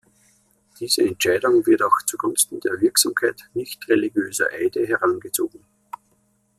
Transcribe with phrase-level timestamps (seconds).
[0.79, 5.63] Diese Entscheidung wird auch zugunsten der Wirksamkeit nichtreligiöser Eide herangezogen.